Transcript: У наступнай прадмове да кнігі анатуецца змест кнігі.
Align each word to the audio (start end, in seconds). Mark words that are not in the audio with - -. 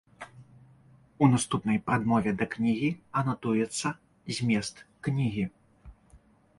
У 1.25 1.27
наступнай 1.33 1.77
прадмове 1.91 2.29
да 2.41 2.45
кнігі 2.55 2.89
анатуецца 3.23 3.89
змест 4.41 4.75
кнігі. 5.09 5.43